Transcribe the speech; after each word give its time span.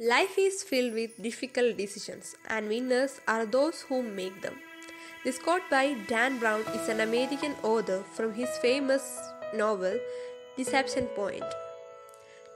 Life 0.00 0.38
is 0.38 0.62
filled 0.62 0.94
with 0.94 1.22
difficult 1.22 1.76
decisions, 1.76 2.34
and 2.48 2.66
winners 2.66 3.20
are 3.28 3.44
those 3.44 3.82
who 3.82 4.02
make 4.02 4.40
them. 4.40 4.54
This 5.22 5.38
quote 5.38 5.68
by 5.70 5.94
Dan 6.08 6.38
Brown 6.38 6.62
is 6.74 6.88
an 6.88 7.00
American 7.00 7.54
author 7.62 8.02
from 8.14 8.32
his 8.32 8.48
famous 8.62 9.20
novel 9.54 10.00
Deception 10.56 11.08
Point. 11.08 11.44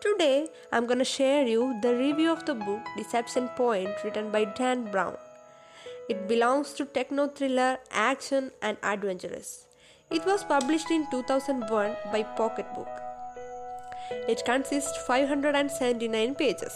Today, 0.00 0.48
I'm 0.72 0.88
to 0.88 1.04
share 1.04 1.46
you 1.46 1.78
the 1.82 1.94
review 1.94 2.32
of 2.32 2.46
the 2.46 2.54
book 2.54 2.80
Deception 2.96 3.48
Point 3.48 3.90
written 4.02 4.30
by 4.30 4.46
Dan 4.46 4.90
Brown. 4.90 5.18
It 6.08 6.26
belongs 6.26 6.72
to 6.72 6.86
techno 6.86 7.28
thriller, 7.28 7.76
action, 7.90 8.50
and 8.62 8.78
adventurous. 8.82 9.66
It 10.10 10.24
was 10.24 10.42
published 10.42 10.90
in 10.90 11.06
2001 11.10 11.96
by 12.10 12.22
Pocketbook. 12.22 12.88
It 14.26 14.42
consists 14.46 14.96
579 15.06 16.34
pages. 16.34 16.72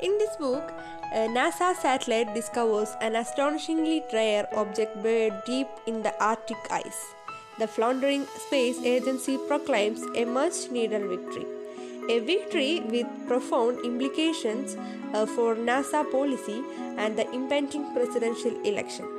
In 0.00 0.16
this 0.18 0.36
book, 0.36 0.72
a 1.12 1.26
NASA 1.26 1.74
satellite 1.74 2.32
discovers 2.32 2.94
an 3.00 3.16
astonishingly 3.16 4.04
rare 4.12 4.46
object 4.56 5.02
buried 5.02 5.34
deep 5.44 5.66
in 5.88 6.02
the 6.04 6.14
Arctic 6.22 6.56
ice. 6.70 7.04
The 7.58 7.66
floundering 7.66 8.26
space 8.46 8.78
agency 8.84 9.36
proclaims 9.48 10.00
a 10.14 10.24
much 10.24 10.70
needed 10.70 11.08
victory. 11.08 11.46
A 12.08 12.20
victory 12.20 12.78
with 12.80 13.08
profound 13.26 13.84
implications 13.84 14.76
uh, 15.12 15.26
for 15.26 15.56
NASA 15.56 16.08
policy 16.12 16.62
and 16.96 17.18
the 17.18 17.28
impending 17.32 17.92
presidential 17.92 18.54
election. 18.62 19.17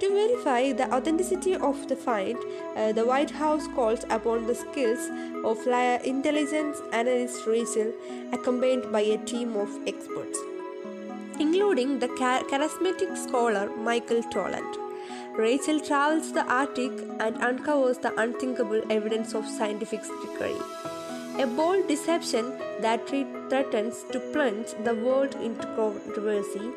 To 0.00 0.08
verify 0.08 0.72
the 0.72 0.90
authenticity 0.94 1.56
of 1.56 1.86
the 1.88 1.94
find, 1.94 2.38
uh, 2.74 2.92
the 2.92 3.04
White 3.04 3.30
House 3.30 3.66
calls 3.74 4.04
upon 4.08 4.46
the 4.46 4.54
skills 4.54 5.10
of 5.44 5.66
intelligence 5.66 6.80
analyst 6.90 7.46
Rachel, 7.46 7.92
accompanied 8.32 8.90
by 8.90 9.02
a 9.02 9.18
team 9.18 9.56
of 9.56 9.68
experts, 9.86 10.38
including 11.38 11.98
the 11.98 12.08
charismatic 12.08 13.14
scholar 13.14 13.68
Michael 13.76 14.22
Tolland. 14.22 14.74
Rachel 15.36 15.80
travels 15.80 16.32
the 16.32 16.46
Arctic 16.50 16.92
and 17.18 17.36
uncovers 17.42 17.98
the 17.98 18.18
unthinkable 18.18 18.82
evidence 18.90 19.34
of 19.34 19.46
scientific 19.46 20.02
trickery. 20.02 20.56
A 21.38 21.46
bold 21.46 21.88
deception 21.88 22.54
that 22.80 23.06
threatens 23.06 24.04
to 24.12 24.20
plunge 24.32 24.68
the 24.82 24.94
world 24.94 25.34
into 25.42 25.66
controversy, 25.76 26.70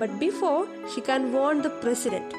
but 0.00 0.18
before 0.18 0.66
she 0.92 1.00
can 1.00 1.32
warn 1.32 1.62
the 1.62 1.70
president, 1.70 2.34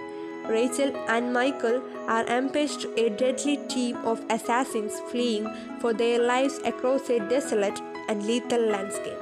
Rachel 0.47 0.95
and 1.07 1.33
Michael 1.33 1.81
are 2.07 2.23
ambushed 2.29 2.85
a 2.97 3.09
deadly 3.09 3.57
team 3.67 3.97
of 4.05 4.23
assassins 4.29 4.99
fleeing 5.11 5.49
for 5.79 5.93
their 5.93 6.21
lives 6.21 6.59
across 6.63 7.09
a 7.09 7.19
desolate 7.29 7.79
and 8.07 8.25
lethal 8.25 8.61
landscape. 8.61 9.17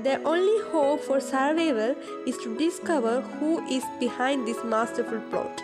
Their 0.00 0.20
only 0.24 0.62
hope 0.70 1.00
for 1.00 1.20
survival 1.20 1.94
is 2.26 2.38
to 2.38 2.56
discover 2.56 3.20
who 3.20 3.66
is 3.66 3.84
behind 4.00 4.46
this 4.46 4.62
masterful 4.64 5.20
plot. 5.30 5.62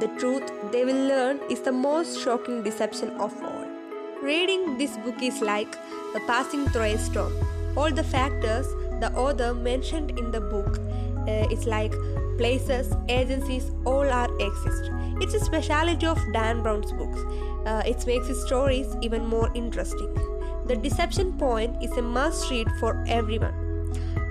The 0.00 0.08
truth 0.18 0.50
they 0.70 0.84
will 0.84 1.08
learn 1.08 1.40
is 1.50 1.60
the 1.60 1.72
most 1.72 2.18
shocking 2.20 2.62
deception 2.62 3.10
of 3.20 3.34
all. 3.42 3.66
Reading 4.22 4.78
this 4.78 4.96
book 4.98 5.20
is 5.20 5.42
like 5.42 5.76
a 6.14 6.20
passing 6.26 6.66
through 6.68 6.92
a 6.94 6.98
storm. 6.98 7.32
All 7.76 7.90
the 7.90 8.04
factors 8.04 8.68
the 9.00 9.12
author 9.16 9.52
mentioned 9.52 10.16
in 10.18 10.30
the 10.30 10.40
book 10.40 10.78
it's 11.26 11.66
like 11.66 11.92
places, 12.38 12.94
agencies, 13.08 13.70
all 13.84 14.08
are 14.08 14.30
exist. 14.40 14.90
It's 15.20 15.34
a 15.34 15.40
speciality 15.40 16.06
of 16.06 16.18
Dan 16.32 16.62
Brown's 16.62 16.92
books. 16.92 17.20
Uh, 17.66 17.82
it 17.86 18.04
makes 18.06 18.26
his 18.26 18.42
stories 18.44 18.96
even 19.02 19.26
more 19.26 19.50
interesting. 19.54 20.12
The 20.66 20.76
Deception 20.76 21.32
Point 21.38 21.82
is 21.82 21.92
a 21.92 22.02
must 22.02 22.50
read 22.50 22.68
for 22.80 23.04
everyone. 23.06 23.54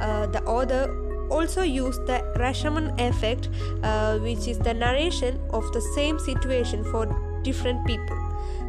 Uh, 0.02 0.28
the 0.28 0.44
author 0.44 0.84
also 1.30 1.62
used 1.62 2.06
the 2.08 2.20
Rashomon 2.38 3.00
effect, 3.00 3.50
uh, 3.84 4.18
which 4.20 4.48
is 4.48 4.60
the 4.60 4.74
narration 4.74 5.40
of 5.52 5.72
the 5.72 5.82
same 5.96 6.20
situation 6.20 6.84
for 6.92 7.06
different 7.44 7.86
people. 7.88 8.18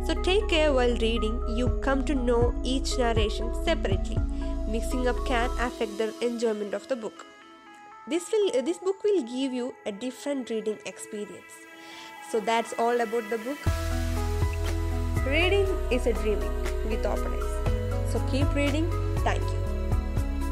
So 0.04 0.14
take 0.22 0.48
care 0.48 0.72
while 0.72 0.96
reading, 0.98 1.42
you 1.56 1.68
come 1.82 2.04
to 2.04 2.14
know 2.14 2.54
each 2.62 2.98
narration 2.98 3.52
separately. 3.64 4.18
Mixing 4.68 5.08
up 5.08 5.16
can 5.26 5.50
affect 5.58 5.98
the 5.98 6.14
enjoyment 6.20 6.74
of 6.74 6.88
the 6.88 6.96
book 6.96 7.26
this 8.06 8.30
will 8.32 8.62
this 8.62 8.78
book 8.78 9.02
will 9.04 9.22
give 9.22 9.52
you 9.52 9.74
a 9.86 9.92
different 9.92 10.50
reading 10.50 10.78
experience. 10.86 11.58
So 12.30 12.40
that's 12.40 12.72
all 12.78 13.00
about 13.00 13.30
the 13.30 13.38
book. 13.38 13.58
Reading 15.26 15.66
is 15.90 16.06
a 16.06 16.12
dreaming 16.12 16.62
with 16.88 17.06
open 17.06 17.32
eyes 17.32 17.62
so 18.12 18.20
keep 18.30 18.54
reading. 18.54 18.90
Thank 19.24 19.42
you 19.42 19.61